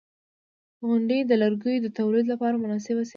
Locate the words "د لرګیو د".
1.25-1.87